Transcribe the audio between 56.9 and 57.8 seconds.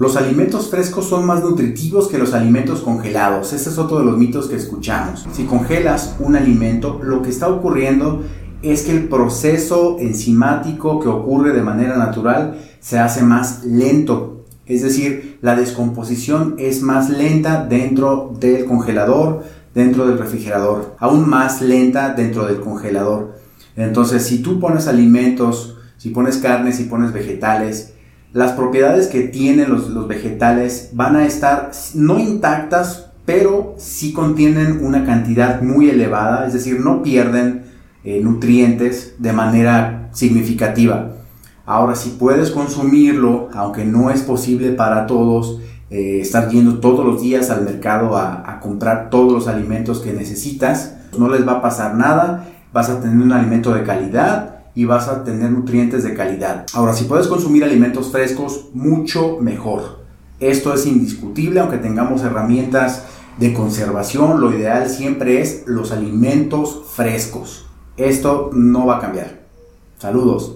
si puedes consumir